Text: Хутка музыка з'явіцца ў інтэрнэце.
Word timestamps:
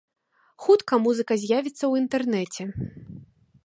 Хутка 0.67 0.99
музыка 1.05 1.33
з'явіцца 1.43 1.79
ў 1.87 1.93
інтэрнэце. 2.01 2.63